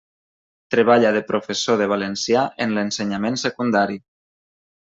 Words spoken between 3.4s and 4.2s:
secundari.